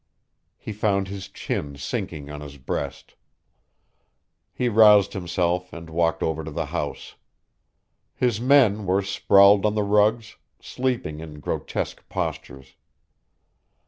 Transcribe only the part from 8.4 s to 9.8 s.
men were sprawled on